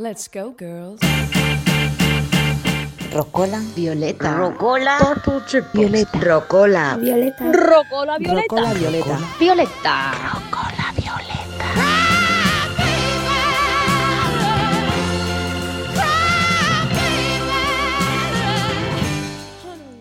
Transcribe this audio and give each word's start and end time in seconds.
Let's 0.00 0.30
go, 0.32 0.54
girls. 0.56 0.98
Rocola, 3.12 3.60
Violeta. 3.76 4.34
Rocola, 4.34 4.96
Purple 4.98 5.42
chip. 5.46 5.64
Violeta, 5.74 6.18
Rocola. 6.18 6.96
Violeta, 6.98 7.52
Rocola 7.52 8.16
Violeta. 8.16 8.56
Rocola, 8.56 8.72
Violeta, 8.72 9.18
Violeta. 9.38 10.12
Rocola, 10.32 10.92
Violeta. 10.96 11.66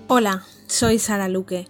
Hola, 0.08 0.44
soy 0.68 0.98
Sara 0.98 1.28
Luque. 1.28 1.68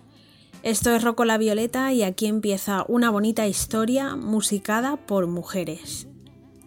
Esto 0.62 0.94
es 0.94 1.04
Rocola 1.04 1.40
Violeta 1.40 1.92
y 1.94 2.04
aquí 2.04 2.28
empieza 2.28 2.86
una 2.88 3.10
bonita 3.10 3.48
historia 3.48 4.16
musicada 4.16 4.98
por 4.98 5.26
mujeres. 5.26 6.09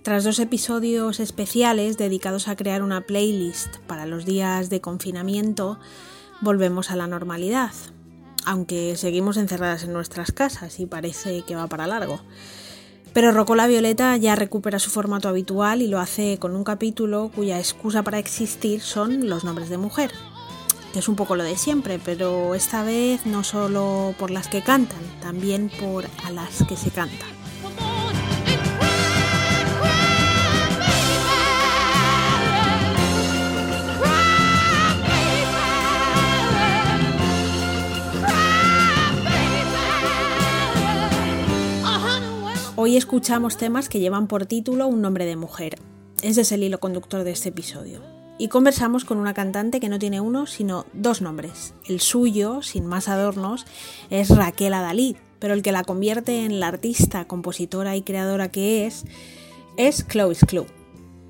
Tras 0.02 0.24
dos 0.24 0.40
episodios 0.40 1.20
especiales 1.20 1.96
dedicados 1.96 2.48
a 2.48 2.56
crear 2.56 2.82
una 2.82 3.02
playlist 3.02 3.76
para 3.86 4.04
los 4.04 4.24
días 4.24 4.68
de 4.68 4.80
confinamiento, 4.80 5.78
volvemos 6.40 6.90
a 6.90 6.96
la 6.96 7.06
normalidad, 7.06 7.70
aunque 8.44 8.96
seguimos 8.96 9.36
encerradas 9.36 9.84
en 9.84 9.92
nuestras 9.92 10.32
casas 10.32 10.80
y 10.80 10.86
parece 10.86 11.42
que 11.42 11.54
va 11.54 11.68
para 11.68 11.86
largo. 11.86 12.20
Pero 13.12 13.30
Rocola 13.30 13.68
Violeta 13.68 14.16
ya 14.16 14.34
recupera 14.34 14.80
su 14.80 14.90
formato 14.90 15.28
habitual 15.28 15.82
y 15.82 15.86
lo 15.86 16.00
hace 16.00 16.36
con 16.38 16.56
un 16.56 16.64
capítulo 16.64 17.30
cuya 17.32 17.60
excusa 17.60 18.02
para 18.02 18.18
existir 18.18 18.80
son 18.80 19.28
los 19.28 19.44
nombres 19.44 19.68
de 19.68 19.78
mujer, 19.78 20.10
que 20.92 20.98
es 20.98 21.08
un 21.08 21.14
poco 21.14 21.36
lo 21.36 21.44
de 21.44 21.56
siempre, 21.56 22.00
pero 22.04 22.56
esta 22.56 22.82
vez 22.82 23.24
no 23.24 23.44
solo 23.44 24.16
por 24.18 24.32
las 24.32 24.48
que 24.48 24.62
cantan, 24.62 24.98
también 25.20 25.70
por 25.78 26.06
a 26.24 26.32
las 26.32 26.64
que 26.64 26.76
se 26.76 26.90
cantan. 26.90 27.41
Hoy 42.92 42.98
escuchamos 42.98 43.56
temas 43.56 43.88
que 43.88 44.00
llevan 44.00 44.26
por 44.26 44.44
título 44.44 44.86
un 44.86 45.00
nombre 45.00 45.24
de 45.24 45.34
mujer. 45.34 45.78
Ese 46.20 46.42
es 46.42 46.52
el 46.52 46.62
hilo 46.62 46.78
conductor 46.78 47.24
de 47.24 47.30
este 47.30 47.48
episodio. 47.48 48.02
Y 48.36 48.48
conversamos 48.48 49.06
con 49.06 49.16
una 49.16 49.32
cantante 49.32 49.80
que 49.80 49.88
no 49.88 49.98
tiene 49.98 50.20
uno, 50.20 50.44
sino 50.44 50.84
dos 50.92 51.22
nombres. 51.22 51.72
El 51.88 52.00
suyo, 52.00 52.60
sin 52.60 52.84
más 52.84 53.08
adornos, 53.08 53.64
es 54.10 54.28
Raquel 54.28 54.74
Adalid, 54.74 55.16
pero 55.38 55.54
el 55.54 55.62
que 55.62 55.72
la 55.72 55.84
convierte 55.84 56.44
en 56.44 56.60
la 56.60 56.68
artista, 56.68 57.24
compositora 57.24 57.96
y 57.96 58.02
creadora 58.02 58.50
que 58.50 58.86
es, 58.86 59.06
es 59.78 60.06
Chloe's 60.06 60.44
Club. 60.44 60.66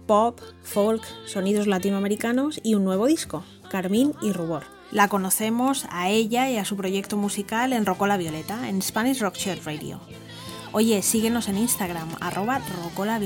Pop, 0.09 0.41
folk, 0.65 1.05
sonidos 1.27 1.69
latinoamericanos 1.69 2.59
y 2.65 2.75
un 2.75 2.83
nuevo 2.83 3.07
disco, 3.07 3.45
Carmín 3.71 4.15
y 4.21 4.33
Rubor. 4.33 4.65
La 4.91 5.07
conocemos 5.07 5.87
a 5.91 6.11
ella 6.11 6.51
y 6.51 6.57
a 6.57 6.65
su 6.65 6.77
proyecto 6.77 7.17
musical 7.17 7.73
en 7.73 7.87
Rocola 7.87 8.17
Violeta, 8.17 8.69
en 8.69 8.83
Spanish 8.83 9.21
Rock 9.21 9.37
Radio. 9.65 10.01
Oye, 10.73 11.03
síguenos 11.03 11.49
en 11.49 11.59
Instagram, 11.59 12.09
arroba 12.21 12.61
Rocola 12.83 13.19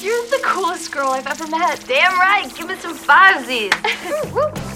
You're 0.00 0.26
the 0.26 0.40
coolest 0.44 0.92
girl 0.92 1.08
I've 1.08 1.26
ever 1.26 1.48
met. 1.48 1.84
Damn 1.88 2.16
right. 2.20 2.48
Give 2.54 2.68
me 2.68 2.76
some 2.76 2.96
fivesies. 2.96 3.74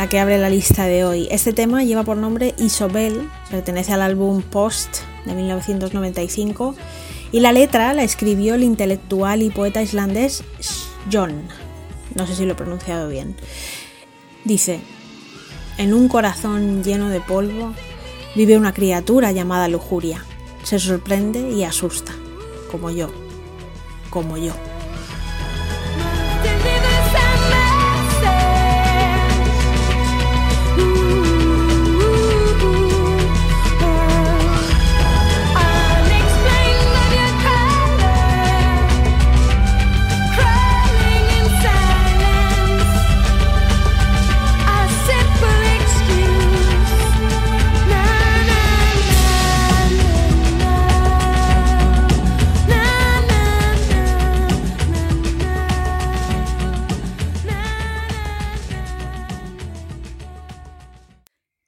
la 0.00 0.08
que 0.08 0.18
abre 0.18 0.38
la 0.38 0.48
lista 0.48 0.86
de 0.86 1.04
hoy. 1.04 1.28
Este 1.30 1.52
tema 1.52 1.84
lleva 1.84 2.04
por 2.04 2.16
nombre 2.16 2.54
Isobel, 2.56 3.28
pertenece 3.50 3.92
al 3.92 4.00
álbum 4.00 4.40
Post 4.40 5.00
de 5.26 5.34
1995 5.34 6.74
y 7.32 7.40
la 7.40 7.52
letra 7.52 7.92
la 7.92 8.02
escribió 8.02 8.54
el 8.54 8.62
intelectual 8.62 9.42
y 9.42 9.50
poeta 9.50 9.82
islandés 9.82 10.42
John. 11.12 11.42
No 12.14 12.26
sé 12.26 12.34
si 12.34 12.46
lo 12.46 12.52
he 12.52 12.56
pronunciado 12.56 13.10
bien. 13.10 13.36
Dice, 14.42 14.80
en 15.76 15.92
un 15.92 16.08
corazón 16.08 16.82
lleno 16.82 17.10
de 17.10 17.20
polvo 17.20 17.74
vive 18.34 18.56
una 18.56 18.72
criatura 18.72 19.32
llamada 19.32 19.68
lujuria. 19.68 20.24
Se 20.62 20.78
sorprende 20.78 21.50
y 21.50 21.64
asusta, 21.64 22.14
como 22.70 22.90
yo, 22.90 23.10
como 24.08 24.38
yo. 24.38 24.54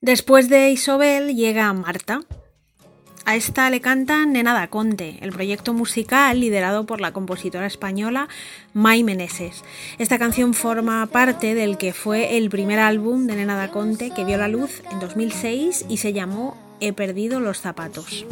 Después 0.03 0.49
de 0.49 0.69
Isobel 0.73 1.37
llega 1.37 1.73
Marta. 1.73 2.23
A 3.25 3.37
esta 3.37 3.71
le 3.71 3.81
cantan 3.81 4.33
Nena 4.33 4.53
da 4.53 4.67
Conte, 4.67 5.19
el 5.21 5.31
proyecto 5.31 5.75
musical 5.75 6.41
liderado 6.41 6.87
por 6.87 7.01
la 7.01 7.13
compositora 7.13 7.67
española 7.67 8.27
Mai 8.75 9.05
Meneses. 9.05 9.63
Esta 9.99 10.19
canción 10.19 10.55
forma 10.55 11.07
parte 11.07 11.55
del 11.55 11.79
que 11.79 11.93
fue 11.93 12.37
el 12.37 12.51
primer 12.51 12.81
álbum 12.81 13.29
de 13.29 13.37
Nena 13.37 13.55
da 13.55 13.71
Conte 13.71 14.11
que 14.11 14.25
vio 14.25 14.39
la 14.39 14.49
luz 14.49 14.83
en 14.91 14.99
2006 14.99 15.87
y 15.89 15.99
se 15.99 16.13
llamó 16.13 16.57
He 16.81 16.93
perdido 16.93 17.39
los 17.39 17.61
zapatos. 17.61 18.27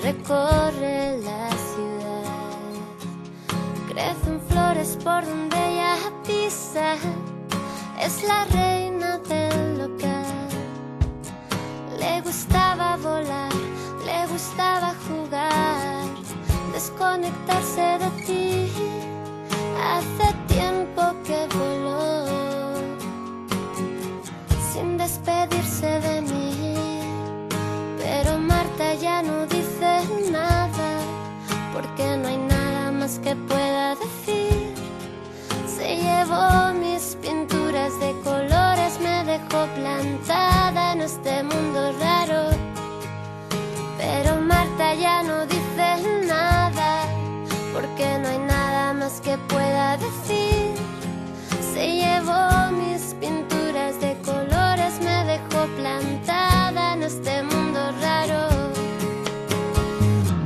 Recorre 0.00 1.18
la 1.24 1.50
ciudad. 1.50 2.22
Crecen 3.88 4.40
flores 4.48 4.96
por. 5.02 5.41
Es 8.04 8.24
la 8.24 8.44
reina 8.46 9.18
del 9.28 9.78
local. 9.78 10.48
Le 12.00 12.20
gustaba 12.22 12.96
volar, 12.96 13.52
le 14.04 14.26
gustaba 14.26 14.92
jugar, 15.06 16.04
desconectarse 16.72 17.98
de 18.02 18.10
ti. 18.26 18.72
Hace 19.92 20.34
tiempo 20.48 21.02
que 21.24 21.46
voló 21.56 22.26
sin 24.72 24.98
despedirse 24.98 26.00
de 26.00 26.22
mí. 26.22 26.74
Pero 27.98 28.36
Marta 28.36 28.94
ya 28.94 29.22
no 29.22 29.46
dice 29.46 29.92
nada, 30.28 30.90
porque 31.72 32.16
no 32.16 32.26
hay 32.26 32.38
nada 32.38 32.90
más 32.90 33.20
que 33.20 33.36
pueda 33.36 33.94
decir. 33.94 34.74
Se 35.68 35.96
llevó 35.96 36.72
colores, 36.82 36.91
dejó 39.52 39.66
plantada 39.74 40.92
en 40.92 41.02
este 41.02 41.42
mundo 41.42 41.92
raro. 42.00 42.50
Pero 43.98 44.40
Marta 44.40 44.94
ya 44.94 45.22
no 45.22 45.44
dice 45.46 46.24
nada, 46.26 47.04
porque 47.74 48.18
no 48.18 48.28
hay 48.28 48.38
nada 48.38 48.94
más 48.94 49.20
que 49.20 49.36
pueda 49.48 49.98
decir. 49.98 50.72
Se 51.74 51.86
llevó 51.86 52.70
mis 52.72 53.14
pinturas 53.20 54.00
de 54.00 54.16
colores, 54.24 54.98
me 55.00 55.24
dejó 55.24 55.66
plantada 55.76 56.94
en 56.94 57.02
este 57.02 57.42
mundo 57.42 57.80
raro. 58.00 58.48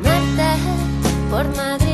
Marta 0.02 0.56
por 1.30 1.46
Madrid, 1.56 1.85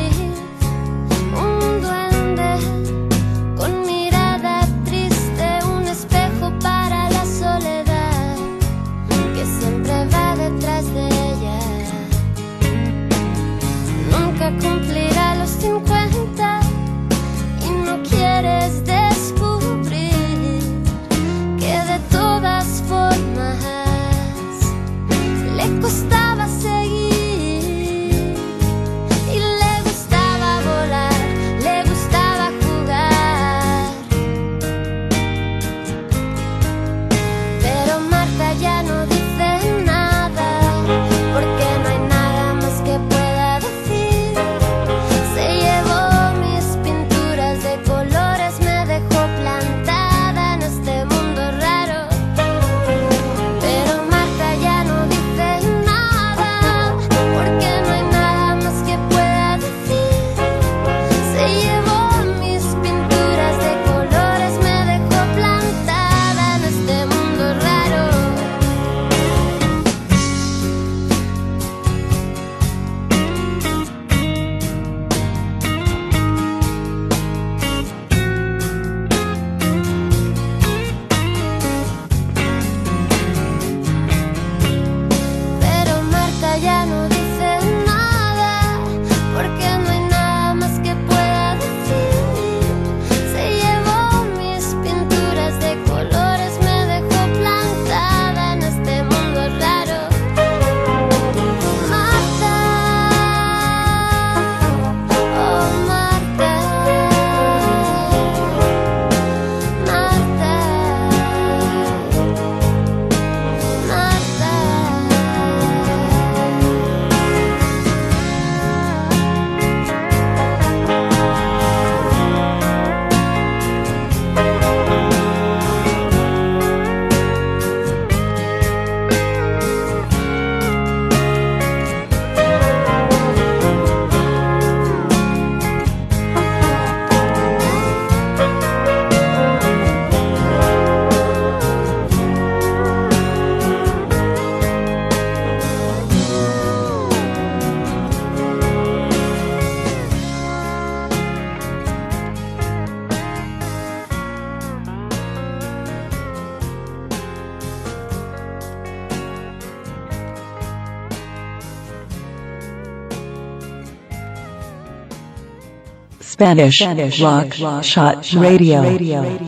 Spanish, 166.43 167.21
Rock, 167.21 167.55
Shot 167.85 168.33
Radio. 168.35 168.83
Sally, 168.83 169.39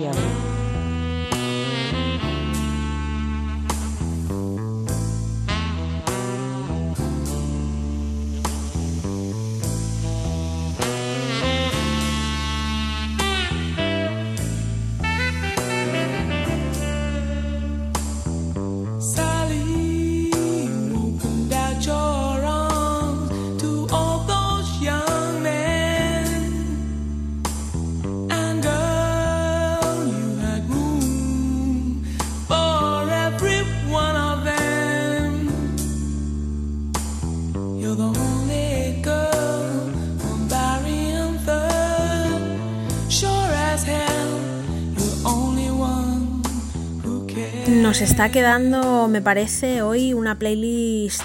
está 48.05 48.31
quedando, 48.31 49.09
me 49.09 49.23
parece, 49.23 49.81
hoy 49.81 50.13
una 50.13 50.39
playlist 50.39 51.23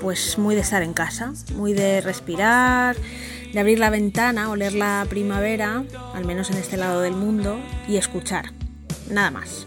pues 0.00 0.38
muy 0.38 0.54
de 0.54 0.62
estar 0.62 0.82
en 0.82 0.94
casa, 0.94 1.34
muy 1.54 1.74
de 1.74 2.00
respirar, 2.00 2.96
de 3.52 3.60
abrir 3.60 3.78
la 3.78 3.90
ventana, 3.90 4.50
oler 4.50 4.72
la 4.72 5.06
primavera, 5.10 5.84
al 6.14 6.24
menos 6.24 6.50
en 6.50 6.56
este 6.56 6.78
lado 6.78 7.02
del 7.02 7.12
mundo, 7.12 7.60
y 7.86 7.98
escuchar. 7.98 8.52
Nada 9.10 9.30
más. 9.30 9.66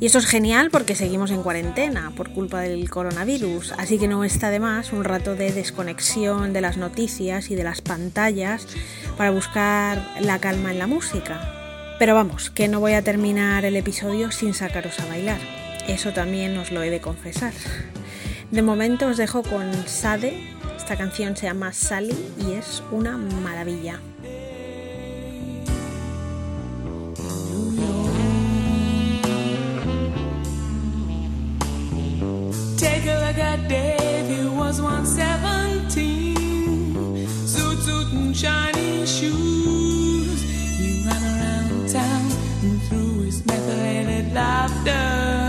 Y 0.00 0.06
esto 0.06 0.18
es 0.18 0.26
genial 0.26 0.70
porque 0.72 0.96
seguimos 0.96 1.30
en 1.30 1.44
cuarentena 1.44 2.12
por 2.16 2.32
culpa 2.32 2.60
del 2.60 2.90
coronavirus, 2.90 3.72
así 3.78 3.96
que 3.96 4.08
no 4.08 4.24
está 4.24 4.50
de 4.50 4.58
más 4.58 4.92
un 4.92 5.04
rato 5.04 5.36
de 5.36 5.52
desconexión 5.52 6.52
de 6.52 6.62
las 6.62 6.78
noticias 6.78 7.48
y 7.50 7.54
de 7.54 7.64
las 7.64 7.80
pantallas 7.80 8.66
para 9.16 9.30
buscar 9.30 10.16
la 10.20 10.40
calma 10.40 10.72
en 10.72 10.80
la 10.80 10.88
música. 10.88 11.96
Pero 12.00 12.16
vamos, 12.16 12.50
que 12.50 12.66
no 12.66 12.80
voy 12.80 12.94
a 12.94 13.02
terminar 13.02 13.64
el 13.64 13.76
episodio 13.76 14.32
sin 14.32 14.52
sacaros 14.52 14.98
a 14.98 15.06
bailar. 15.06 15.59
Eso 15.90 16.12
también 16.12 16.56
os 16.56 16.70
lo 16.70 16.84
he 16.84 16.90
de 16.90 17.00
confesar. 17.00 17.52
De 18.52 18.62
momento 18.62 19.08
os 19.08 19.16
dejo 19.16 19.42
con 19.42 19.72
Sade. 19.88 20.40
Esta 20.76 20.96
canción 20.96 21.36
se 21.36 21.46
llama 21.46 21.72
Sally 21.72 22.14
y 22.38 22.52
es 22.52 22.80
una 22.92 23.18
maravilla. 23.18 23.98
Take 32.78 33.10
a 33.10 33.26
look 33.26 33.40
at 33.40 33.68
Dave, 33.68 34.28
he 34.28 34.46
was 34.46 34.80
117. 34.80 37.26
Suit, 37.46 37.80
suit, 37.80 38.12
and 38.12 38.36
shiny 38.36 39.04
shoes. 39.04 40.40
He 40.78 41.02
ran 41.04 41.20
around 41.20 41.88
town 41.90 42.30
and 42.62 42.80
threw 42.84 43.24
his 43.24 43.44
methylated 43.44 44.32
laughter. 44.32 45.39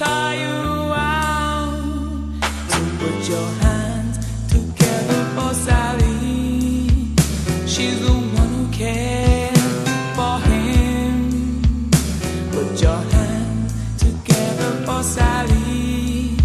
Are 0.00 0.34
you 0.34 0.92
out. 0.94 1.74
So 2.68 2.78
put 3.00 3.28
your 3.28 3.48
hands 3.64 4.16
together 4.48 5.20
for 5.34 5.52
Sally. 5.54 7.14
She's 7.66 8.00
the 8.00 8.12
one 8.40 8.52
who 8.56 8.64
cares 8.72 9.58
for 10.16 10.34
him. 10.48 11.90
Put 12.52 12.80
your 12.80 13.02
hands 13.16 13.72
together 13.98 14.70
for 14.86 15.02
Sally. 15.02 16.36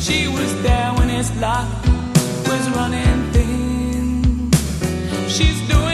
She 0.00 0.28
was 0.28 0.50
there 0.62 0.92
when 0.96 1.08
his 1.08 1.30
luck 1.36 1.68
was 2.48 2.70
running 2.76 3.32
thin. 3.32 4.50
She's 5.28 5.60
doing 5.68 5.91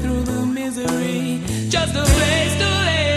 through 0.00 0.22
the 0.22 0.46
misery. 0.46 1.40
Just 1.68 1.94
a 1.94 2.04
place 2.04 2.54
to 2.62 2.68
lay 2.86 3.07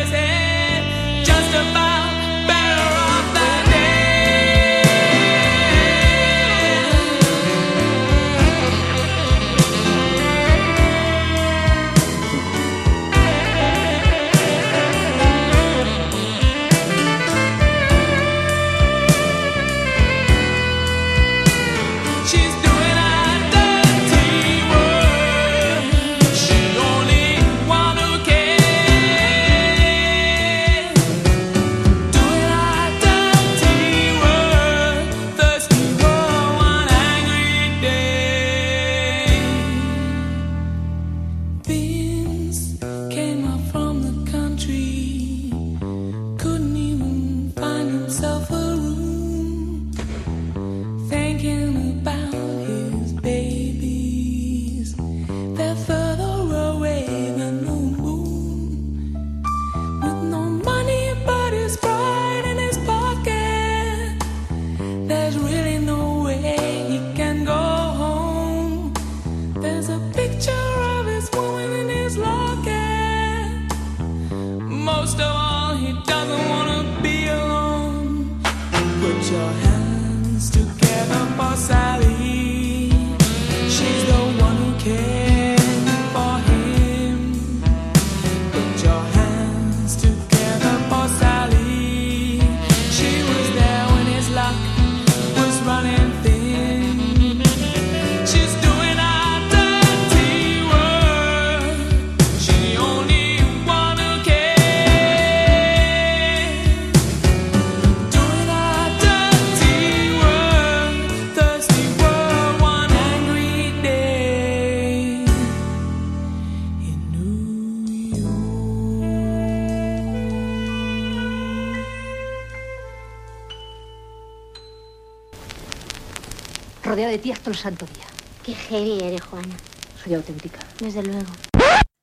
santo 127.61 127.85
día. 127.85 128.05
Qué 128.43 128.55
heavy 128.55 128.99
eres, 129.03 129.21
Juana. 129.21 129.55
Soy 130.03 130.15
auténtica. 130.15 130.59
Desde 130.79 131.03
luego. 131.03 131.29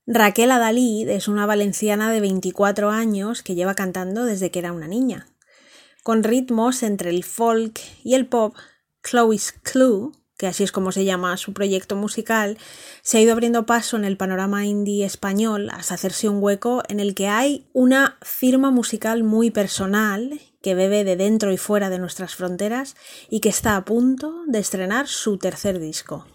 Raquel 0.07 0.53
Adalid 0.53 1.09
es 1.09 1.27
una 1.27 1.47
valenciana 1.47 2.13
de 2.13 2.21
24 2.21 2.91
años 2.91 3.43
que 3.43 3.55
lleva 3.57 3.75
cantando 3.75 4.25
desde 4.25 4.51
que 4.51 4.61
era 4.61 4.73
una 4.73 4.87
niña. 4.87 5.27
Con 6.05 6.23
ritmos 6.23 6.83
entre 6.83 7.11
el 7.11 7.25
folk 7.25 7.81
y 8.05 8.15
el 8.15 8.27
pop, 8.27 8.55
Chloe's 9.03 9.53
Clue, 9.53 10.13
que 10.39 10.47
así 10.47 10.63
es 10.63 10.71
como 10.71 10.93
se 10.93 11.05
llama 11.05 11.37
su 11.37 11.53
proyecto 11.53 11.97
musical, 11.97 12.57
se 13.03 13.19
ha 13.19 13.21
ido 13.21 13.33
abriendo 13.33 13.67
paso 13.67 13.97
en 13.97 14.05
el 14.05 14.17
panorama 14.17 14.65
indie 14.65 15.05
español 15.05 15.69
hasta 15.71 15.95
hacerse 15.95 16.29
un 16.29 16.43
hueco 16.43 16.83
en 16.89 17.01
el 17.01 17.15
que 17.15 17.27
hay 17.27 17.69
una 17.73 18.17
firma 18.23 18.71
musical 18.71 19.25
muy 19.25 19.51
personal 19.51 20.41
que 20.69 20.75
bebe 20.75 21.03
de 21.03 21.17
dentro 21.17 21.51
y 21.51 21.57
fuera 21.57 21.89
de 21.89 21.99
nuestras 21.99 22.35
fronteras 22.35 22.95
y 23.31 23.41
que 23.41 23.49
está 23.49 23.75
a 23.77 23.87
punto 23.87 24.45
de 24.47 24.59
estrenar 24.59 25.07
su 25.09 25.39
tercer 25.39 25.79
disco. 25.79 26.27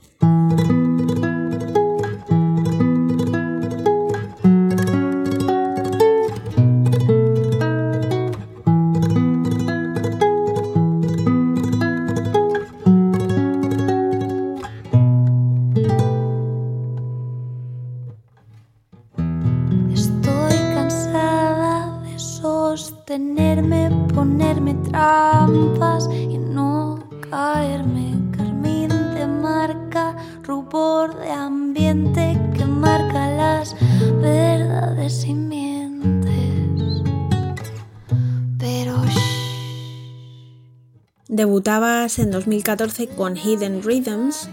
Debutabas 41.44 42.20
en 42.20 42.32
2014 42.32 43.10
con 43.10 43.36
Hidden 43.36 43.84
Rhythms, 43.84 44.48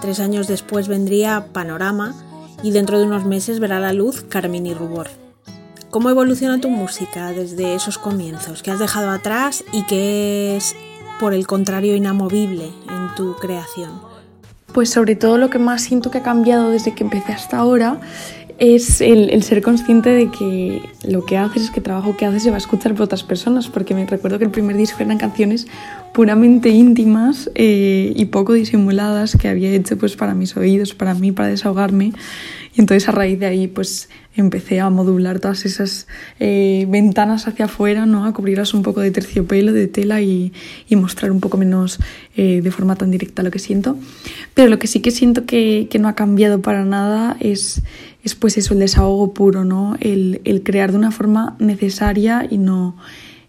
tres 0.00 0.18
años 0.18 0.48
después 0.48 0.88
vendría 0.88 1.46
Panorama 1.52 2.12
y 2.60 2.72
dentro 2.72 2.98
de 2.98 3.06
unos 3.06 3.24
meses 3.24 3.60
verá 3.60 3.78
la 3.78 3.92
luz 3.92 4.24
Carmín 4.28 4.66
y 4.66 4.74
Rubor. 4.74 5.10
¿Cómo 5.90 6.10
evoluciona 6.10 6.60
tu 6.60 6.70
música 6.70 7.30
desde 7.30 7.76
esos 7.76 7.98
comienzos? 7.98 8.64
¿Qué 8.64 8.72
has 8.72 8.80
dejado 8.80 9.10
atrás 9.10 9.62
y 9.72 9.84
qué 9.84 10.56
es, 10.56 10.74
por 11.20 11.34
el 11.34 11.46
contrario, 11.46 11.94
inamovible 11.94 12.64
en 12.64 13.14
tu 13.14 13.36
creación? 13.36 14.02
Pues 14.72 14.90
sobre 14.90 15.14
todo 15.14 15.38
lo 15.38 15.50
que 15.50 15.60
más 15.60 15.82
siento 15.82 16.10
que 16.10 16.18
ha 16.18 16.24
cambiado 16.24 16.70
desde 16.70 16.96
que 16.96 17.04
empecé 17.04 17.32
hasta 17.32 17.58
ahora 17.58 18.00
es 18.58 19.00
el, 19.00 19.30
el 19.30 19.44
ser 19.44 19.62
consciente 19.62 20.10
de 20.10 20.30
que 20.30 20.82
lo 21.04 21.24
que 21.24 21.36
haces 21.36 21.64
es 21.64 21.70
que 21.70 21.78
el 21.78 21.84
trabajo 21.84 22.16
que 22.16 22.26
haces 22.26 22.42
se 22.42 22.50
va 22.50 22.56
a 22.56 22.58
escuchar 22.58 22.92
por 22.94 23.02
otras 23.02 23.22
personas, 23.22 23.68
porque 23.68 23.94
me 23.94 24.04
recuerdo 24.04 24.38
que 24.38 24.44
el 24.44 24.50
primer 24.50 24.76
disco 24.76 25.02
eran 25.02 25.18
canciones 25.18 25.66
puramente 26.12 26.70
íntimas 26.70 27.50
eh, 27.54 28.12
y 28.16 28.24
poco 28.26 28.54
disimuladas 28.54 29.36
que 29.36 29.48
había 29.48 29.70
hecho 29.70 29.96
pues 29.96 30.16
para 30.16 30.34
mis 30.34 30.56
oídos, 30.56 30.92
para 30.92 31.14
mí, 31.14 31.30
para 31.30 31.48
desahogarme. 31.48 32.12
Y 32.74 32.80
entonces 32.80 33.08
a 33.08 33.12
raíz 33.12 33.38
de 33.38 33.46
ahí 33.46 33.68
pues 33.68 34.08
empecé 34.34 34.80
a 34.80 34.90
modular 34.90 35.40
todas 35.40 35.64
esas 35.64 36.06
eh, 36.40 36.86
ventanas 36.88 37.46
hacia 37.46 37.66
afuera, 37.66 38.06
¿no? 38.06 38.24
a 38.24 38.32
cubrirlas 38.32 38.74
un 38.74 38.82
poco 38.82 39.00
de 39.00 39.10
terciopelo, 39.10 39.72
de 39.72 39.88
tela 39.88 40.20
y, 40.20 40.52
y 40.88 40.96
mostrar 40.96 41.30
un 41.30 41.40
poco 41.40 41.56
menos 41.56 41.98
eh, 42.36 42.60
de 42.62 42.70
forma 42.70 42.96
tan 42.96 43.10
directa 43.10 43.42
lo 43.42 43.50
que 43.50 43.58
siento. 43.58 43.96
Pero 44.54 44.68
lo 44.68 44.78
que 44.78 44.86
sí 44.86 45.00
que 45.00 45.10
siento 45.10 45.44
que, 45.44 45.88
que 45.90 45.98
no 45.98 46.08
ha 46.08 46.14
cambiado 46.14 46.62
para 46.62 46.84
nada 46.84 47.36
es, 47.40 47.82
es 48.28 48.34
pues 48.34 48.56
eso, 48.58 48.74
el 48.74 48.80
desahogo 48.80 49.32
puro, 49.34 49.64
¿no? 49.64 49.96
el, 50.00 50.40
crear 50.64 50.90
de 50.92 50.98
una 50.98 51.10
forma 51.10 51.56
necesaria 51.58 52.46
y 52.48 52.58
no, 52.58 52.96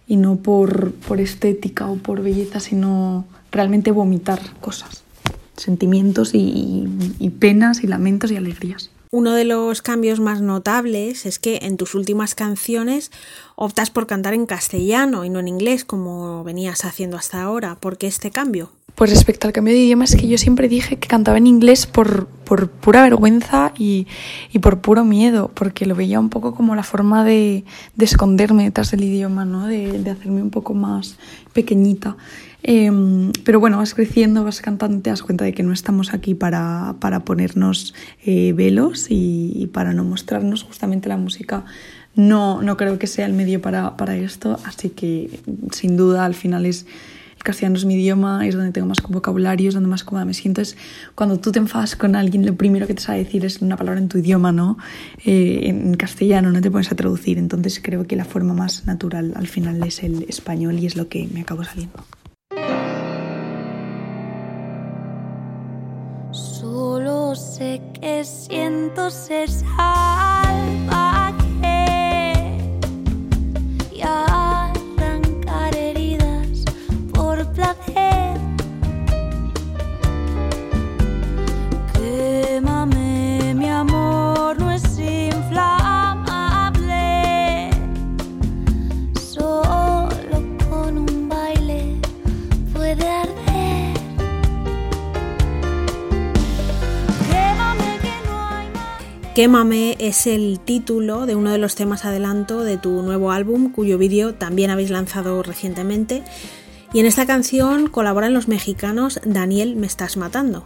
y 0.07 0.15
no 0.15 0.37
por, 0.37 0.91
por 0.93 1.19
estética 1.19 1.87
o 1.87 1.95
por 1.97 2.21
belleza, 2.21 2.59
sino 2.59 3.25
realmente 3.51 3.91
vomitar 3.91 4.39
cosas, 4.61 5.03
sentimientos 5.57 6.33
y, 6.33 6.39
y- 6.39 6.87
y 7.19 7.29
penas 7.29 7.83
y 7.83 7.87
lamentos 7.87 8.31
y 8.31 8.35
alegrías. 8.37 8.89
Uno 9.11 9.33
de 9.33 9.43
los 9.43 9.81
cambios 9.81 10.19
más 10.19 10.39
notables 10.41 11.25
es 11.25 11.39
que 11.39 11.59
en 11.63 11.77
tus 11.77 11.95
últimas 11.95 12.35
canciones 12.35 13.09
optas 13.55 13.89
por 13.89 14.05
cantar 14.05 14.33
en 14.35 14.45
castellano 14.45 15.25
y 15.25 15.29
no 15.31 15.39
en 15.39 15.47
inglés 15.47 15.83
como 15.83 16.43
venías 16.43 16.85
haciendo 16.85 17.17
hasta 17.17 17.41
ahora. 17.41 17.75
¿Por 17.75 17.97
qué 17.97 18.05
este 18.07 18.29
cambio? 18.29 18.69
Pues 18.95 19.11
respecto 19.11 19.47
al 19.47 19.53
cambio 19.53 19.73
de 19.73 19.79
idioma 19.79 20.03
es 20.03 20.15
que 20.15 20.27
yo 20.27 20.37
siempre 20.37 20.67
dije 20.67 20.97
que 20.97 21.07
cantaba 21.07 21.37
en 21.37 21.47
inglés 21.47 21.85
por, 21.85 22.27
por 22.27 22.69
pura 22.69 23.01
vergüenza 23.03 23.71
y, 23.77 24.07
y 24.51 24.59
por 24.59 24.81
puro 24.81 25.05
miedo, 25.05 25.51
porque 25.53 25.85
lo 25.85 25.95
veía 25.95 26.19
un 26.19 26.29
poco 26.29 26.53
como 26.53 26.75
la 26.75 26.83
forma 26.83 27.23
de, 27.23 27.63
de 27.95 28.05
esconderme 28.05 28.63
detrás 28.63 28.91
del 28.91 29.03
idioma, 29.03 29.45
¿no? 29.45 29.67
de, 29.67 29.99
de 29.99 30.09
hacerme 30.09 30.41
un 30.41 30.49
poco 30.49 30.73
más 30.73 31.17
pequeñita. 31.53 32.17
Em, 32.61 33.31
pero 33.45 33.59
bueno, 33.59 33.77
vas 33.77 33.93
creciendo, 33.93 34.43
vas 34.43 34.61
cantando, 34.61 35.01
te 35.01 35.09
das 35.09 35.23
cuenta 35.23 35.45
de 35.45 35.53
que 35.53 35.63
no 35.63 35.71
estamos 35.71 36.13
aquí 36.13 36.35
para, 36.35 36.95
para 36.99 37.21
ponernos 37.21 37.93
eh, 38.25 38.53
velos 38.53 39.09
y, 39.09 39.53
y 39.55 39.67
para 39.67 39.93
no 39.93 40.03
mostrarnos 40.03 40.63
justamente 40.63 41.07
la 41.07 41.17
música. 41.17 41.63
No, 42.15 42.61
no 42.61 42.75
creo 42.75 42.99
que 42.99 43.07
sea 43.07 43.25
el 43.25 43.33
medio 43.33 43.61
para, 43.61 43.95
para 43.95 44.17
esto, 44.17 44.59
así 44.65 44.89
que 44.89 45.29
sin 45.71 45.95
duda 45.95 46.25
al 46.25 46.35
final 46.35 46.65
es 46.65 46.85
el 47.39 47.43
castellano 47.43 47.77
es 47.77 47.85
mi 47.85 47.93
idioma, 47.93 48.45
es 48.45 48.53
donde 48.53 48.73
tengo 48.73 48.85
más 48.85 49.01
vocabulario, 49.07 49.69
es 49.69 49.73
donde 49.73 49.87
más 49.87 50.03
cómoda 50.03 50.25
me 50.25 50.33
siento. 50.33 50.59
Es 50.59 50.75
cuando 51.15 51.39
tú 51.39 51.53
te 51.53 51.59
enfadas 51.59 51.95
con 51.95 52.17
alguien, 52.17 52.45
lo 52.45 52.55
primero 52.55 52.85
que 52.85 52.93
te 52.93 53.01
sabe 53.01 53.19
decir 53.19 53.45
es 53.45 53.61
una 53.61 53.77
palabra 53.77 54.01
en 54.01 54.09
tu 54.09 54.17
idioma, 54.17 54.51
¿no? 54.51 54.77
Eh, 55.23 55.61
en 55.63 55.93
castellano, 55.95 56.51
no 56.51 56.59
te 56.59 56.69
pones 56.69 56.91
a 56.91 56.95
traducir. 56.95 57.37
Entonces 57.37 57.79
creo 57.81 58.05
que 58.05 58.17
la 58.17 58.25
forma 58.25 58.53
más 58.53 58.85
natural 58.87 59.31
al 59.37 59.47
final 59.47 59.81
es 59.83 60.03
el 60.03 60.23
español 60.27 60.79
y 60.79 60.85
es 60.85 60.97
lo 60.97 61.07
que 61.07 61.29
me 61.33 61.39
acabó 61.41 61.63
saliendo. 61.63 62.03
Solo 66.31 67.35
sé 67.35 67.81
que 68.01 68.25
siento 68.25 69.09
ser 69.09 69.49
salvaje 69.49 71.18
Quémame 99.39 99.95
es 99.99 100.27
el 100.27 100.59
título 100.59 101.25
de 101.25 101.37
uno 101.37 101.49
de 101.49 101.57
los 101.57 101.75
temas 101.75 102.03
adelanto 102.03 102.65
de 102.65 102.75
tu 102.75 103.01
nuevo 103.03 103.31
álbum, 103.31 103.71
cuyo 103.71 103.97
vídeo 103.97 104.33
también 104.33 104.69
habéis 104.69 104.89
lanzado 104.89 105.41
recientemente. 105.43 106.23
Y 106.91 106.99
en 106.99 107.05
esta 107.05 107.25
canción 107.25 107.87
colaboran 107.87 108.33
los 108.33 108.49
mexicanos 108.49 109.21
Daniel 109.23 109.77
Me 109.77 109.87
Estás 109.87 110.17
Matando. 110.17 110.65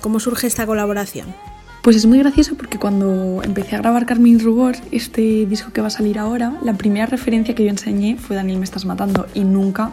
¿Cómo 0.00 0.18
surge 0.18 0.48
esta 0.48 0.66
colaboración? 0.66 1.32
Pues 1.80 1.94
es 1.94 2.06
muy 2.06 2.18
gracioso 2.18 2.56
porque 2.56 2.76
cuando 2.76 3.40
empecé 3.44 3.76
a 3.76 3.78
grabar 3.78 4.04
Carmín 4.04 4.40
Rubor, 4.40 4.74
este 4.90 5.46
disco 5.46 5.72
que 5.72 5.80
va 5.80 5.86
a 5.86 5.90
salir 5.90 6.18
ahora, 6.18 6.58
la 6.64 6.74
primera 6.74 7.06
referencia 7.06 7.54
que 7.54 7.62
yo 7.62 7.70
enseñé 7.70 8.16
fue 8.16 8.34
Daniel 8.34 8.58
Me 8.58 8.64
Estás 8.64 8.84
Matando 8.84 9.28
y 9.32 9.44
nunca 9.44 9.92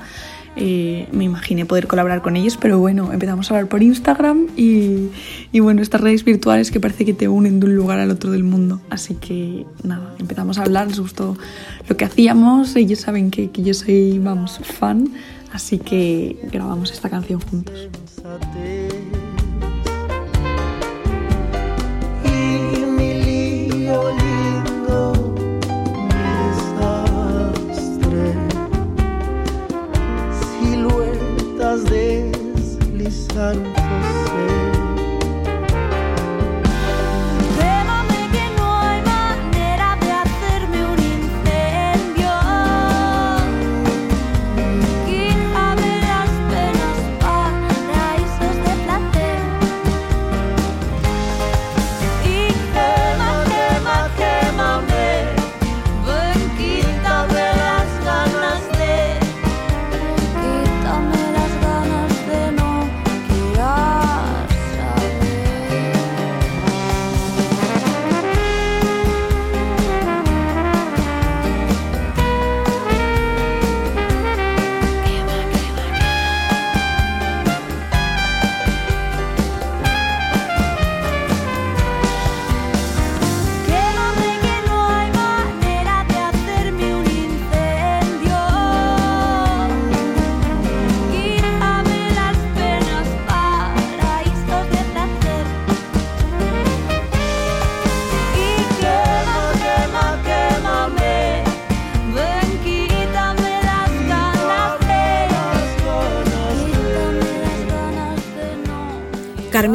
me 0.55 1.23
imaginé 1.23 1.65
poder 1.65 1.87
colaborar 1.87 2.21
con 2.21 2.35
ellos, 2.35 2.57
pero 2.57 2.79
bueno, 2.79 3.11
empezamos 3.11 3.49
a 3.49 3.55
hablar 3.55 3.69
por 3.69 3.83
Instagram 3.83 4.47
y, 4.55 5.09
y 5.51 5.59
bueno, 5.59 5.81
estas 5.81 6.01
redes 6.01 6.23
virtuales 6.23 6.71
que 6.71 6.79
parece 6.79 7.05
que 7.05 7.13
te 7.13 7.27
unen 7.27 7.59
de 7.59 7.67
un 7.67 7.75
lugar 7.75 7.99
al 7.99 8.11
otro 8.11 8.31
del 8.31 8.43
mundo. 8.43 8.81
Así 8.89 9.15
que 9.15 9.65
nada, 9.83 10.15
empezamos 10.19 10.57
a 10.57 10.63
hablar, 10.63 10.87
les 10.87 10.99
gustó 10.99 11.37
lo 11.87 11.97
que 11.97 12.05
hacíamos, 12.05 12.75
ellos 12.75 12.99
saben 12.99 13.31
que, 13.31 13.51
que 13.51 13.63
yo 13.63 13.73
soy, 13.73 14.19
vamos, 14.19 14.59
fan, 14.63 15.09
así 15.51 15.77
que 15.77 16.37
grabamos 16.51 16.91
esta 16.91 17.09
canción 17.09 17.39
juntos. 17.41 17.89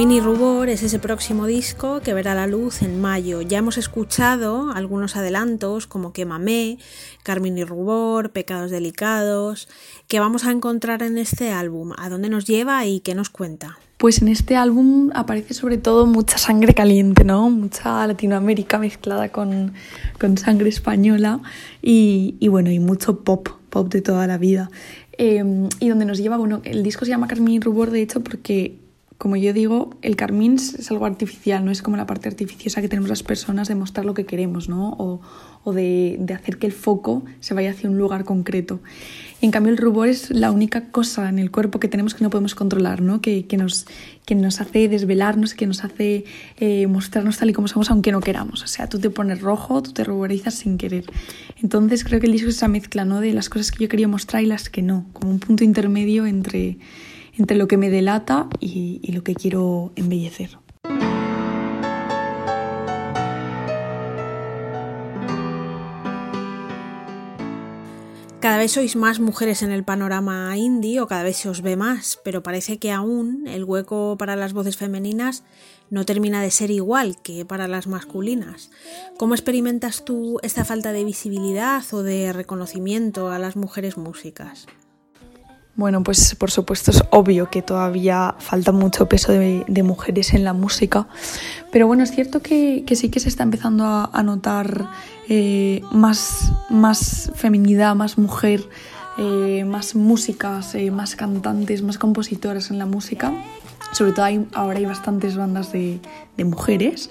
Y 0.00 0.18
Rubor 0.18 0.70
es 0.70 0.82
ese 0.82 0.98
próximo 0.98 1.44
disco 1.46 2.00
que 2.00 2.14
verá 2.14 2.34
la 2.34 2.46
luz 2.46 2.80
en 2.80 3.02
mayo. 3.02 3.42
Ya 3.42 3.58
hemos 3.58 3.76
escuchado 3.76 4.72
algunos 4.72 5.14
adelantos 5.14 5.86
como 5.86 6.14
Quémame, 6.14 6.78
Carmín 7.22 7.58
y 7.58 7.64
Rubor, 7.64 8.32
Pecados 8.32 8.70
Delicados, 8.70 9.68
que 10.08 10.18
vamos 10.18 10.46
a 10.46 10.52
encontrar 10.52 11.02
en 11.02 11.18
este 11.18 11.52
álbum, 11.52 11.92
a 11.98 12.08
dónde 12.08 12.30
nos 12.30 12.46
lleva 12.46 12.84
y 12.86 13.00
qué 13.00 13.14
nos 13.14 13.28
cuenta. 13.28 13.78
Pues 13.98 14.22
en 14.22 14.28
este 14.28 14.56
álbum 14.56 15.10
aparece 15.14 15.52
sobre 15.52 15.76
todo 15.76 16.06
mucha 16.06 16.38
sangre 16.38 16.72
caliente, 16.72 17.22
¿no? 17.22 17.50
Mucha 17.50 18.04
Latinoamérica 18.06 18.78
mezclada 18.78 19.28
con, 19.28 19.74
con 20.18 20.38
sangre 20.38 20.70
española 20.70 21.40
y, 21.82 22.36
y, 22.40 22.48
bueno, 22.48 22.70
y 22.70 22.78
mucho 22.78 23.20
pop, 23.20 23.48
pop 23.68 23.92
de 23.92 24.00
toda 24.00 24.26
la 24.26 24.38
vida. 24.38 24.70
Eh, 25.18 25.68
y 25.78 25.88
donde 25.88 26.06
nos 26.06 26.18
lleva, 26.18 26.38
bueno, 26.38 26.62
el 26.64 26.82
disco 26.82 27.04
se 27.04 27.10
llama 27.10 27.28
Carmín 27.28 27.56
y 27.56 27.60
Rubor, 27.60 27.90
de 27.90 28.00
hecho, 28.00 28.24
porque 28.24 28.80
como 29.20 29.36
yo 29.36 29.52
digo, 29.52 29.90
el 30.00 30.16
carmín 30.16 30.54
es 30.54 30.90
algo 30.90 31.04
artificial, 31.04 31.62
no 31.62 31.70
es 31.70 31.82
como 31.82 31.98
la 31.98 32.06
parte 32.06 32.26
artificiosa 32.26 32.80
que 32.80 32.88
tenemos 32.88 33.10
las 33.10 33.22
personas 33.22 33.68
de 33.68 33.74
mostrar 33.74 34.06
lo 34.06 34.14
que 34.14 34.24
queremos, 34.24 34.70
¿no? 34.70 34.96
O, 34.96 35.72
de, 35.74 36.18
hacer 36.34 36.56
que 36.56 36.66
el 36.66 36.72
foco 36.72 37.22
se 37.40 37.52
vaya 37.52 37.72
hacia 37.72 37.90
un 37.90 37.98
lugar 37.98 38.24
concreto. 38.24 38.80
En 39.42 39.50
cambio, 39.50 39.72
el 39.72 39.76
rubor 39.76 40.08
es 40.08 40.30
la 40.30 40.50
única 40.50 40.90
cosa 40.90 41.28
en 41.28 41.38
el 41.38 41.50
cuerpo 41.50 41.80
que 41.80 41.86
tenemos 41.86 42.14
que 42.14 42.24
no 42.24 42.30
podemos 42.30 42.54
controlar, 42.54 43.02
¿no? 43.02 43.20
Que, 43.20 43.44
que, 43.44 43.58
nos, 43.58 43.86
que 44.24 44.34
nos 44.34 44.62
hace 44.62 44.88
desvelarnos, 44.88 45.52
que 45.52 45.66
nos 45.66 45.84
hace 45.84 46.24
eh, 46.56 46.86
mostrarnos 46.86 47.36
tal 47.36 47.50
y 47.50 47.52
como 47.52 47.68
somos, 47.68 47.90
aunque 47.90 48.12
no 48.12 48.22
queramos. 48.22 48.62
O 48.62 48.68
sea, 48.68 48.88
tú 48.88 48.98
te 49.00 49.10
pones 49.10 49.42
rojo, 49.42 49.82
tú 49.82 49.92
te 49.92 50.02
ruborizas 50.02 50.54
sin 50.54 50.78
querer. 50.78 51.04
Entonces, 51.62 52.04
creo 52.04 52.20
que 52.20 52.26
el 52.26 52.32
disco 52.32 52.48
es 52.48 52.56
esa 52.56 52.68
mezcla, 52.68 53.04
¿no? 53.04 53.20
De 53.20 53.34
las 53.34 53.50
cosas 53.50 53.70
que 53.70 53.84
yo 53.84 53.90
quería 53.90 54.08
mostrar 54.08 54.42
y 54.42 54.46
las 54.46 54.70
que 54.70 54.80
no, 54.80 55.04
como 55.12 55.30
un 55.30 55.40
punto 55.40 55.62
intermedio 55.62 56.24
entre 56.24 56.78
entre 57.40 57.56
lo 57.56 57.68
que 57.68 57.78
me 57.78 57.88
delata 57.88 58.48
y, 58.60 59.00
lo 59.12 59.24
que 59.24 59.34
quiero 59.34 59.92
embellecer. 59.96 60.58
Cada 68.40 68.56
vez 68.56 68.72
sois 68.72 68.96
más 68.96 69.20
mujeres 69.20 69.62
en 69.62 69.70
el 69.70 69.84
panorama 69.84 70.56
indie 70.56 71.00
o 71.00 71.06
cada 71.06 71.22
vez 71.22 71.36
se 71.36 71.48
os 71.48 71.60
ve 71.60 71.76
más, 71.76 72.18
pero 72.24 72.42
parece 72.42 72.78
que 72.78 72.90
aún 72.90 73.46
el 73.46 73.64
hueco 73.64 74.16
para 74.18 74.36
las 74.36 74.52
voces 74.52 74.76
femeninas 74.76 75.42
no 75.90 76.04
termina 76.04 76.42
de 76.42 76.50
ser 76.50 76.70
igual 76.70 77.20
que 77.22 77.44
para 77.44 77.68
las 77.68 77.86
masculinas. 77.86 78.70
¿Cómo 79.18 79.34
experimentas 79.34 80.04
tú 80.04 80.38
esta 80.42 80.64
falta 80.64 80.92
de 80.92 81.04
visibilidad 81.04 81.82
o 81.92 82.02
de 82.02 82.32
reconocimiento 82.32 83.30
a 83.30 83.38
las 83.38 83.56
mujeres 83.56 83.98
músicas? 83.98 84.66
Bueno, 85.76 86.02
pues 86.02 86.34
por 86.34 86.50
supuesto 86.50 86.90
es 86.90 87.02
obvio 87.10 87.48
que 87.48 87.62
todavía 87.62 88.34
falta 88.38 88.72
mucho 88.72 89.08
peso 89.08 89.32
de, 89.32 89.82
mujeres 89.82 90.34
en 90.34 90.44
la 90.44 90.52
música, 90.52 91.06
pero 91.72 91.86
bueno, 91.86 92.02
es 92.02 92.10
cierto 92.10 92.40
que, 92.40 92.84
sí 92.94 93.08
que 93.08 93.20
se 93.20 93.28
está 93.28 93.44
empezando 93.44 93.84
a, 93.84 94.10
a 94.12 94.22
notar 94.22 94.90
eh, 95.28 95.80
más, 95.92 96.52
más 96.68 97.30
feminidad, 97.34 97.94
más 97.94 98.18
mujer, 98.18 98.68
eh, 99.16 99.64
más 99.64 99.94
músicas, 99.94 100.74
eh, 100.74 100.90
más 100.90 101.14
cantantes, 101.14 101.82
más 101.82 101.98
compositoras 101.98 102.70
en 102.70 102.78
la 102.78 102.86
música. 102.86 103.32
Sobre 103.92 104.12
todo 104.12 104.24
hay, 104.24 104.46
ahora 104.54 104.78
hay 104.78 104.86
bastantes 104.86 105.36
bandas 105.36 105.72
de, 105.72 106.00
de 106.36 106.44
mujeres. 106.44 107.10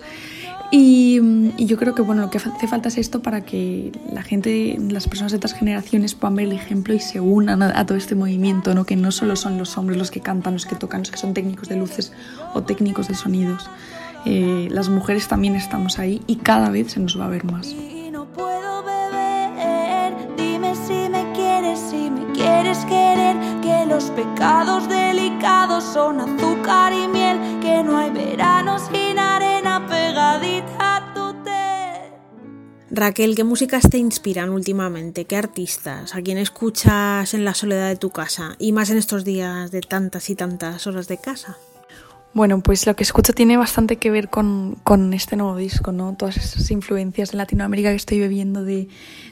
Y, 0.71 1.19
y, 1.57 1.65
yo 1.65 1.77
creo 1.77 1.95
que 1.95 2.03
bueno, 2.03 2.21
lo 2.21 2.29
que 2.29 2.37
hace 2.37 2.67
falta 2.67 2.89
es 2.89 2.99
esto 2.99 3.23
para 3.23 3.41
que 3.41 3.91
la 4.11 4.21
gente, 4.21 4.77
las 4.79 5.07
personas 5.07 5.31
de 5.31 5.37
otras 5.37 5.53
generaciones 5.53 6.13
puedan 6.13 6.35
ver 6.35 6.45
el 6.45 6.51
ejemplo 6.51 6.93
y 6.93 6.99
se 6.99 7.19
unan 7.19 7.63
a, 7.63 7.79
a, 7.79 7.85
todo 7.87 7.97
este 7.97 8.13
movimiento, 8.13 8.75
¿no? 8.75 8.85
que 8.85 8.95
no 8.95 9.11
solo 9.11 9.35
son 9.35 9.57
los 9.57 9.79
hombres 9.79 9.97
los 9.97 10.11
que 10.11 10.19
cantan, 10.19 10.53
los 10.53 10.67
que 10.67 10.75
tocan, 10.75 11.01
los 11.01 11.09
que 11.09 11.17
son 11.17 11.33
técnicos 11.33 11.69
de 11.69 11.75
luces 11.75 12.11
o 12.53 12.61
técnicos 12.61 13.07
de 13.07 13.15
sonidos. 13.15 13.67
Eh, 14.25 14.67
las 14.71 14.89
mujeres 14.89 15.27
también 15.27 15.55
estamos 15.55 15.97
ahí 15.97 16.21
y 16.27 16.37
cada 16.37 16.69
vez 16.69 16.91
se 16.91 16.99
nos 16.99 17.19
va 17.19 17.25
a 17.25 17.29
ver 17.29 17.45
más. 17.45 17.73
No 18.11 18.25
puedo 18.25 18.83
beber, 18.83 20.13
dime 20.35 20.75
si 20.75 21.09
me 21.09 21.31
quieres, 21.33 21.79
si 21.79 22.09
me 22.09 22.31
quieres 22.33 22.79
querer, 22.79 23.37
que 23.61 23.85
los 23.85 24.05
pecados 24.11 24.89
delicados 24.89 25.83
son 25.83 26.19
azúcar 26.19 26.91
y 26.91 27.07
miel, 27.07 27.39
que 27.61 27.81
no 27.83 27.97
hay 27.97 28.09
verano 28.09 28.77
sin 28.77 29.17
arena 29.17 29.68
Raquel, 32.91 33.35
¿qué 33.35 33.43
músicas 33.43 33.83
te 33.89 33.97
inspiran 33.97 34.49
últimamente? 34.49 35.25
¿Qué 35.25 35.37
artistas? 35.37 36.15
¿A 36.15 36.21
quién 36.21 36.37
escuchas 36.37 37.33
en 37.33 37.45
la 37.45 37.53
soledad 37.53 37.87
de 37.87 37.95
tu 37.95 38.09
casa? 38.09 38.55
Y 38.59 38.73
más 38.73 38.89
en 38.89 38.97
estos 38.97 39.23
días 39.23 39.71
de 39.71 39.81
tantas 39.81 40.29
y 40.29 40.35
tantas 40.35 40.85
horas 40.87 41.07
de 41.07 41.17
casa. 41.17 41.57
Bueno, 42.33 42.61
pues 42.61 42.85
lo 42.87 42.95
que 42.95 43.03
escucho 43.03 43.31
tiene 43.33 43.57
bastante 43.57 43.97
que 43.97 44.11
ver 44.11 44.29
con, 44.29 44.75
con 44.83 45.13
este 45.13 45.35
nuevo 45.35 45.55
disco, 45.55 45.91
¿no? 45.91 46.15
Todas 46.17 46.37
esas 46.37 46.69
influencias 46.71 47.31
de 47.31 47.37
Latinoamérica 47.37 47.91
que 47.91 47.95
estoy 47.95 48.19
bebiendo 48.19 48.63
de, 48.63 48.87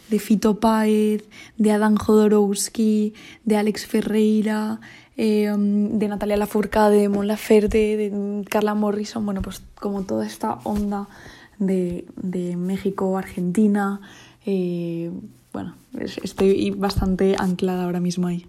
de 0.10 0.20
Fito 0.20 0.60
Páez, 0.60 1.24
de 1.58 1.72
Adán 1.72 1.96
Jodorowsky, 1.96 3.14
de 3.44 3.58
Alex 3.58 3.86
Ferreira, 3.86 4.80
eh, 5.18 5.52
de 5.58 6.08
Natalia 6.08 6.38
Lafourcade, 6.38 6.98
de 6.98 7.10
Mon 7.10 7.28
Laferte, 7.28 7.98
de 7.98 8.46
Carla 8.50 8.76
Morrison, 8.76 9.26
bueno, 9.26 9.42
pues 9.42 9.64
como 9.80 10.04
toda 10.04 10.26
esta 10.26 10.60
onda 10.64 11.08
de, 11.60 12.06
de 12.16 12.56
México, 12.56 13.18
Argentina, 13.18 14.00
eh, 14.46 15.12
bueno, 15.52 15.76
estoy 16.00 16.70
bastante 16.72 17.36
anclada 17.38 17.86
ahora 17.86 18.00
mismo 18.00 18.28
ahí. 18.28 18.48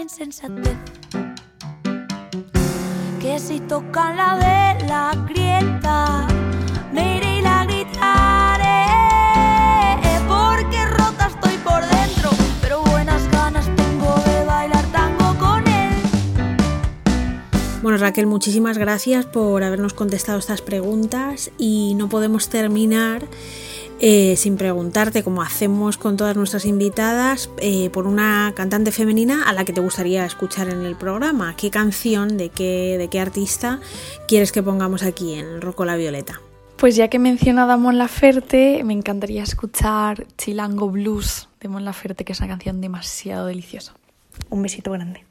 Insensatez. 0.00 0.76
Que 3.20 3.38
si 3.38 3.60
tocan 3.60 4.16
la 4.16 4.36
de 4.36 4.86
la 4.86 5.14
grieta, 5.28 6.26
me 6.92 7.16
iré 7.16 7.38
y 7.38 7.42
la 7.42 7.64
gritaré. 7.64 8.86
Porque 10.28 10.84
rota 10.86 11.28
estoy 11.28 11.56
por 11.58 11.80
dentro, 11.86 12.30
pero 12.60 12.82
buenas 12.82 13.30
ganas 13.30 13.66
tengo 13.76 14.14
de 14.26 14.44
bailar 14.44 14.84
tango 14.92 15.38
con 15.38 15.66
él. 15.68 15.92
Bueno, 17.82 17.98
Raquel, 17.98 18.26
muchísimas 18.26 18.78
gracias 18.78 19.26
por 19.26 19.62
habernos 19.62 19.94
contestado 19.94 20.38
estas 20.38 20.60
preguntas 20.62 21.50
y 21.58 21.94
no 21.96 22.08
podemos 22.08 22.48
terminar 22.48 23.26
eh, 24.06 24.36
sin 24.36 24.58
preguntarte, 24.58 25.22
como 25.22 25.40
hacemos 25.40 25.96
con 25.96 26.18
todas 26.18 26.36
nuestras 26.36 26.66
invitadas, 26.66 27.48
eh, 27.56 27.88
por 27.88 28.06
una 28.06 28.52
cantante 28.54 28.92
femenina 28.92 29.48
a 29.48 29.54
la 29.54 29.64
que 29.64 29.72
te 29.72 29.80
gustaría 29.80 30.26
escuchar 30.26 30.68
en 30.68 30.82
el 30.82 30.94
programa. 30.94 31.56
¿Qué 31.56 31.70
canción, 31.70 32.36
de 32.36 32.50
qué, 32.50 32.98
de 32.98 33.08
qué 33.08 33.18
artista 33.18 33.80
quieres 34.28 34.52
que 34.52 34.62
pongamos 34.62 35.04
aquí 35.04 35.32
en 35.32 35.62
Rocola 35.62 35.96
Violeta? 35.96 36.42
Pues 36.76 36.96
ya 36.96 37.08
que 37.08 37.16
he 37.16 37.20
mencionado 37.20 37.72
a 37.72 37.78
Mon 37.78 37.96
Laferte, 37.96 38.84
me 38.84 38.92
encantaría 38.92 39.42
escuchar 39.42 40.26
Chilango 40.36 40.90
Blues 40.90 41.48
de 41.62 41.68
Mon 41.70 41.86
Laferte, 41.86 42.26
que 42.26 42.32
es 42.32 42.40
una 42.40 42.48
canción 42.48 42.82
demasiado 42.82 43.46
deliciosa. 43.46 43.94
Un 44.50 44.60
besito 44.60 44.90
grande. 44.92 45.24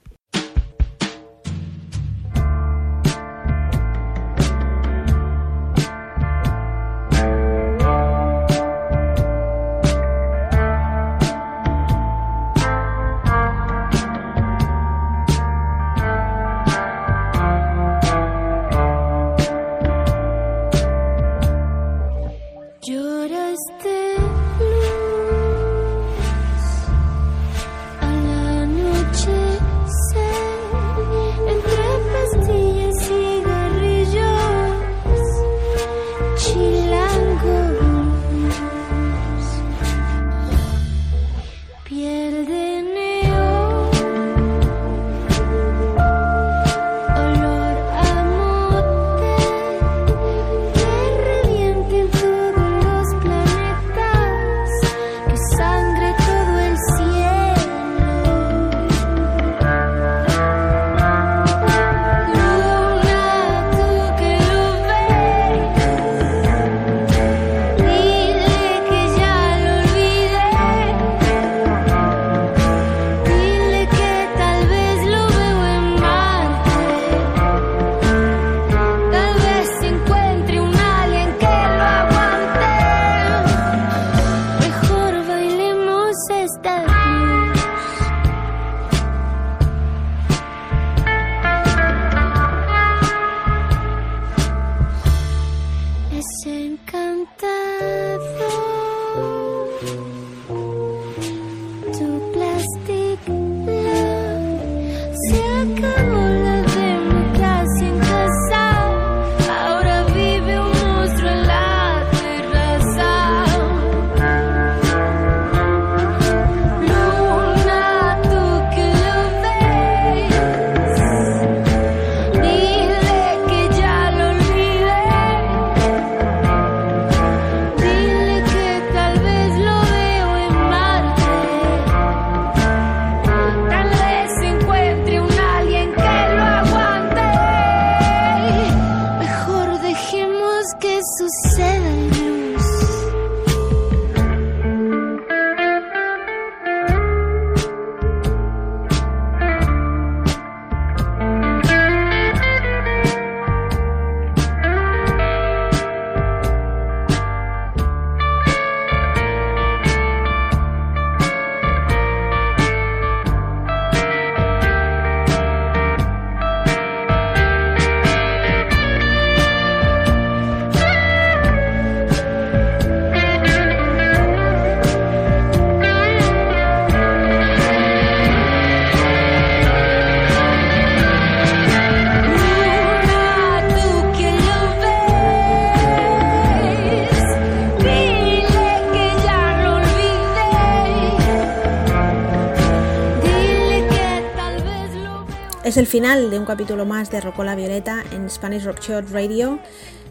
Es 195.74 195.78
el 195.78 195.88
final 195.88 196.30
de 196.30 196.38
un 196.38 196.46
capítulo 196.46 196.86
más 196.86 197.10
de 197.10 197.20
Rocola 197.20 197.56
Violeta 197.56 198.04
en 198.12 198.30
Spanish 198.30 198.64
Rock 198.64 198.80
Shot 198.80 199.10
Radio. 199.10 199.58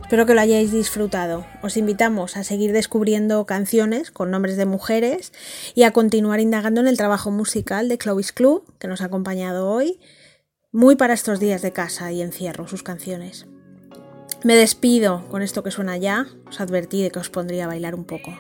Espero 0.01 0.27
que 0.27 0.35
lo 0.35 0.40
hayáis 0.40 0.72
disfrutado. 0.72 1.46
Os 1.62 1.77
invitamos 1.77 2.37
a 2.37 2.42
seguir 2.42 2.72
descubriendo 2.72 3.46
canciones 3.46 4.11
con 4.11 4.33
nombres 4.33 4.57
de 4.57 4.66
mujeres 4.66 5.33
y 5.77 5.85
a 5.85 5.92
continuar 5.92 6.40
indagando 6.40 6.81
en 6.81 6.88
el 6.88 6.96
trabajo 6.96 7.31
musical 7.31 7.88
de 7.88 7.96
Chloe's 7.96 8.33
Club, 8.33 8.64
que 8.81 8.88
nos 8.88 9.03
ha 9.03 9.05
acompañado 9.05 9.70
hoy, 9.70 10.01
muy 10.72 10.96
para 10.96 11.14
estos 11.14 11.38
días 11.38 11.62
de 11.62 11.70
casa 11.70 12.11
y 12.11 12.22
encierro, 12.22 12.66
sus 12.66 12.83
canciones. 12.83 13.46
Me 14.42 14.57
despido 14.57 15.29
con 15.29 15.42
esto 15.42 15.62
que 15.62 15.70
suena 15.70 15.96
ya, 15.96 16.27
os 16.48 16.61
advertí 16.61 17.05
de 17.05 17.12
que 17.12 17.20
os 17.20 17.31
pondría 17.31 17.66
a 17.66 17.68
bailar 17.68 17.94
un 17.94 18.05
poco. 18.05 18.37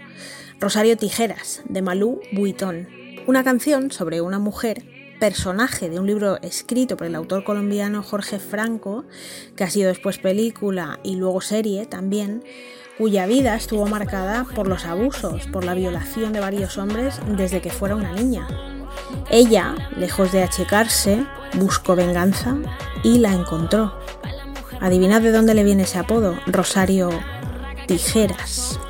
Rosario 0.58 0.96
Tijeras, 0.96 1.62
de 1.68 1.82
Malú 1.82 2.20
Buitón, 2.32 2.88
una 3.28 3.44
canción 3.44 3.92
sobre 3.92 4.20
una 4.20 4.40
mujer 4.40 4.91
personaje 5.22 5.88
de 5.88 6.00
un 6.00 6.08
libro 6.08 6.42
escrito 6.42 6.96
por 6.96 7.06
el 7.06 7.14
autor 7.14 7.44
colombiano 7.44 8.02
Jorge 8.02 8.40
Franco, 8.40 9.04
que 9.54 9.62
ha 9.62 9.70
sido 9.70 9.86
después 9.86 10.18
película 10.18 10.98
y 11.04 11.14
luego 11.14 11.40
serie 11.40 11.86
también, 11.86 12.42
cuya 12.98 13.26
vida 13.26 13.54
estuvo 13.54 13.86
marcada 13.86 14.44
por 14.56 14.66
los 14.66 14.84
abusos, 14.84 15.46
por 15.46 15.62
la 15.62 15.74
violación 15.74 16.32
de 16.32 16.40
varios 16.40 16.76
hombres 16.76 17.20
desde 17.36 17.60
que 17.60 17.70
fuera 17.70 17.94
una 17.94 18.12
niña. 18.14 18.48
Ella, 19.30 19.76
lejos 19.96 20.32
de 20.32 20.42
achicarse, 20.42 21.24
buscó 21.54 21.94
venganza 21.94 22.56
y 23.04 23.18
la 23.18 23.32
encontró. 23.32 23.96
Adivinad 24.80 25.22
de 25.22 25.30
dónde 25.30 25.54
le 25.54 25.62
viene 25.62 25.84
ese 25.84 26.00
apodo, 26.00 26.36
Rosario 26.48 27.10
Tijeras. 27.86 28.80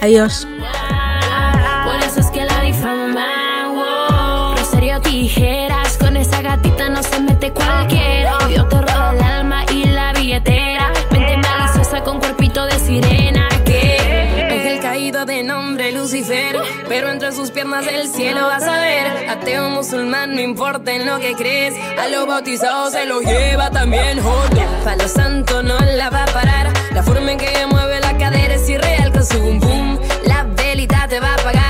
Adiós. 0.00 0.46
Gatita 6.50 6.88
no 6.88 7.02
se 7.02 7.20
mete 7.20 7.52
cualquiera. 7.52 8.38
Yo 8.54 8.66
te 8.66 8.80
roba 8.80 9.12
el 9.14 9.22
alma 9.22 9.64
y 9.72 9.84
la 9.84 10.12
billetera. 10.12 10.92
Mente 11.12 11.36
maliciosa 11.36 12.02
con 12.02 12.18
cuerpito 12.18 12.66
de 12.66 12.78
sirena. 12.78 13.48
Que 13.64 14.48
ángel 14.50 14.80
caído 14.80 15.24
de 15.24 15.44
nombre 15.44 15.92
Lucifer. 15.92 16.56
Pero 16.88 17.10
entre 17.10 17.32
sus 17.32 17.50
piernas 17.50 17.86
el 17.86 18.08
cielo 18.08 18.42
vas 18.46 18.64
a 18.64 18.80
ver. 18.80 19.28
Ateo 19.28 19.70
musulmán, 19.70 20.34
no 20.34 20.40
importa 20.40 20.92
en 20.92 21.06
lo 21.06 21.18
que 21.18 21.34
crees. 21.34 21.74
A 21.98 22.08
los 22.08 22.26
bautizados 22.26 22.92
se 22.92 23.06
los 23.06 23.22
lleva 23.22 23.70
también. 23.70 24.20
Joder, 24.20 24.66
palo 24.84 25.06
santo 25.06 25.62
no 25.62 25.78
la 25.78 26.10
va 26.10 26.24
a 26.24 26.32
parar. 26.32 26.72
La 26.92 27.02
forma 27.04 27.30
en 27.32 27.38
que 27.38 27.66
mueve 27.70 28.00
la 28.00 28.18
cadera 28.18 28.54
es 28.54 28.68
irreal 28.68 29.12
con 29.12 29.24
su 29.24 29.38
boom 29.38 29.60
boom. 29.60 29.98
La 30.26 30.42
velita 30.42 31.06
te 31.08 31.20
va 31.20 31.34
a 31.34 31.36
pagar. 31.36 31.69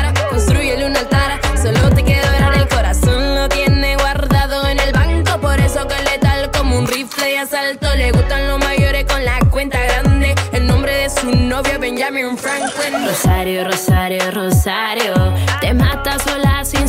Los 8.38 8.58
mayores 8.60 9.04
con 9.06 9.24
la 9.24 9.38
cuenta 9.50 9.78
grande. 9.82 10.34
El 10.52 10.66
nombre 10.66 10.92
de 10.92 11.10
su 11.10 11.34
novio 11.34 11.78
Benjamin 11.80 12.36
Franklin. 12.38 13.06
Rosario, 13.06 13.64
Rosario, 13.64 14.30
Rosario. 14.30 15.14
Te 15.60 15.74
mata 15.74 16.16
sola 16.20 16.64
sin 16.64 16.86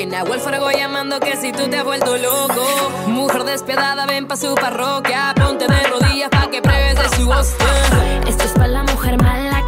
Tiene 0.00 0.16
a 0.16 0.24
Welfarago 0.24 0.70
llamando 0.70 1.20
que 1.20 1.36
si 1.36 1.52
tú 1.52 1.68
te 1.68 1.76
has 1.76 1.84
vuelto 1.84 2.16
loco. 2.16 2.64
Mujer 3.08 3.44
despiadada, 3.44 4.06
ven 4.06 4.26
pa' 4.26 4.36
su 4.38 4.54
parroquia. 4.54 5.34
Ponte 5.36 5.66
de 5.66 5.82
rodillas 5.88 6.30
pa' 6.30 6.48
que 6.50 6.62
pruebes 6.62 6.96
de 6.96 7.16
su 7.18 7.26
voz. 7.26 7.54
Esto 8.26 8.44
es 8.44 8.52
pa' 8.52 8.66
la 8.66 8.82
mujer 8.82 9.22
mala 9.22 9.62